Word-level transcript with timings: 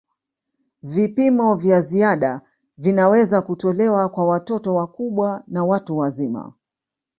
Vipimo 0.83 1.55
vya 1.55 1.81
ziada 1.81 2.41
vinaweza 2.77 3.41
kutolewa 3.41 4.09
kwa 4.09 4.27
watoto 4.27 4.75
wakubwa 4.75 5.43
na 5.47 5.63
watu 5.65 5.97
wazima. 5.97 6.53